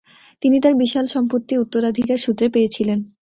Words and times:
তিনি 0.41 0.57
তার 0.59 0.73
বিশাল 0.75 1.05
সম্পত্তি 1.07 1.53
উত্তরাধিকার 1.57 2.17
সূত্রে 2.17 2.47
পেয়েছিলেন। 2.49 2.99